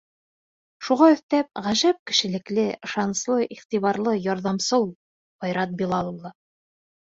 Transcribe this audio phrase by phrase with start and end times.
[0.85, 4.91] Шуға өҫтәп, ғәжәп кешелекле, ышаныслы, иғтибарлы, ярҙамсыл ул
[5.51, 6.35] Айрат Билал улы.